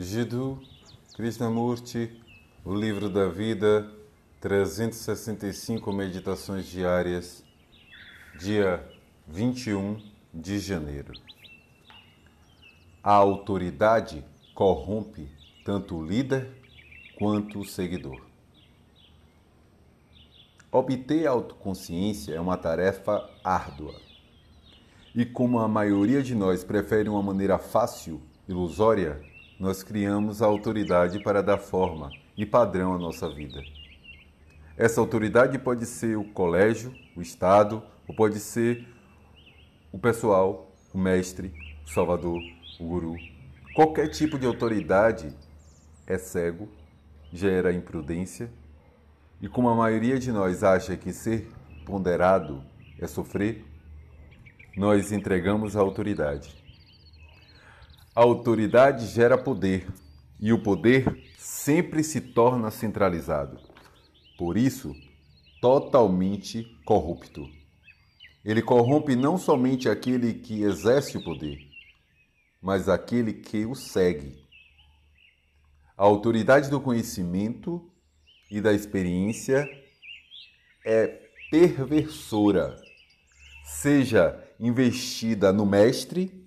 [0.00, 0.62] Jiddu
[1.16, 2.22] Krishnamurti,
[2.64, 3.90] O Livro da Vida,
[4.40, 7.42] 365 Meditações Diárias,
[8.38, 8.80] dia
[9.26, 10.00] 21
[10.32, 11.12] de janeiro.
[13.02, 14.24] A autoridade
[14.54, 15.28] corrompe
[15.64, 16.48] tanto o líder
[17.18, 18.24] quanto o seguidor.
[20.70, 23.96] Obter autoconsciência é uma tarefa árdua.
[25.12, 29.20] E como a maioria de nós prefere uma maneira fácil, ilusória,
[29.58, 33.60] nós criamos a autoridade para dar forma e padrão à nossa vida.
[34.76, 38.86] Essa autoridade pode ser o colégio, o Estado, ou pode ser
[39.90, 41.52] o pessoal, o mestre,
[41.84, 42.40] o salvador,
[42.78, 43.16] o guru.
[43.74, 45.34] Qualquer tipo de autoridade
[46.06, 46.68] é cego,
[47.32, 48.50] gera imprudência,
[49.40, 51.50] e como a maioria de nós acha que ser
[51.84, 52.62] ponderado
[53.00, 53.64] é sofrer,
[54.76, 56.67] nós entregamos a autoridade.
[58.18, 59.86] A autoridade gera poder
[60.40, 63.60] e o poder sempre se torna centralizado.
[64.36, 64.92] Por isso,
[65.60, 67.48] totalmente corrupto.
[68.44, 71.60] Ele corrompe não somente aquele que exerce o poder,
[72.60, 74.44] mas aquele que o segue.
[75.96, 77.88] A autoridade do conhecimento
[78.50, 79.64] e da experiência
[80.84, 81.06] é
[81.52, 82.74] perversora,
[83.62, 86.37] seja investida no mestre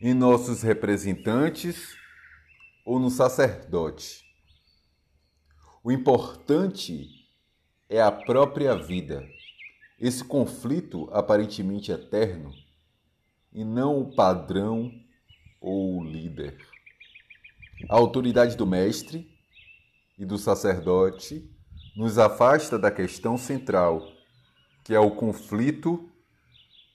[0.00, 1.94] em nossos representantes
[2.86, 4.24] ou no sacerdote.
[5.84, 7.28] O importante
[7.86, 9.28] é a própria vida,
[9.98, 12.50] esse conflito aparentemente eterno,
[13.52, 14.90] e não o padrão
[15.60, 16.56] ou o líder.
[17.90, 19.30] A autoridade do mestre
[20.18, 21.50] e do sacerdote
[21.94, 24.06] nos afasta da questão central,
[24.82, 26.10] que é o conflito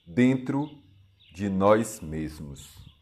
[0.04, 0.70] dentro
[1.32, 2.95] de nós mesmos.